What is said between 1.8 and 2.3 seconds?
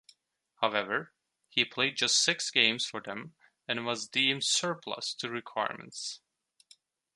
just